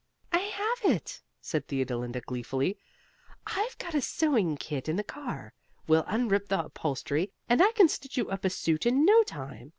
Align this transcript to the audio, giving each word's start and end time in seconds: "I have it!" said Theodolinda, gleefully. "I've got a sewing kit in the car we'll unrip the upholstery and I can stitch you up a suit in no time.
"I 0.33 0.39
have 0.39 0.91
it!" 0.91 1.21
said 1.41 1.67
Theodolinda, 1.67 2.21
gleefully. 2.21 2.75
"I've 3.45 3.77
got 3.77 3.93
a 3.93 4.01
sewing 4.01 4.57
kit 4.57 4.89
in 4.89 4.95
the 4.95 5.03
car 5.03 5.53
we'll 5.87 6.05
unrip 6.05 6.47
the 6.47 6.61
upholstery 6.65 7.29
and 7.47 7.61
I 7.61 7.71
can 7.73 7.87
stitch 7.87 8.17
you 8.17 8.27
up 8.31 8.43
a 8.43 8.49
suit 8.49 8.87
in 8.87 9.05
no 9.05 9.21
time. 9.21 9.69